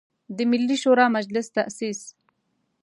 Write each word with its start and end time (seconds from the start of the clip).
د 0.35 0.37
ملي 0.51 0.77
شوری 0.83 1.05
مجلس 1.17 1.47
تاسیس. 1.57 2.01